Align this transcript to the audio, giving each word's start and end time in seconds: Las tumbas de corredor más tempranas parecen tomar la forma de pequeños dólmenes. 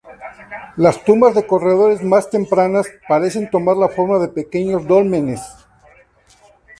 Las 0.77 1.03
tumbas 1.03 1.35
de 1.35 1.45
corredor 1.45 2.03
más 2.03 2.27
tempranas 2.31 2.87
parecen 3.07 3.51
tomar 3.51 3.77
la 3.77 3.87
forma 3.87 4.17
de 4.17 4.29
pequeños 4.29 4.87
dólmenes. 4.87 5.41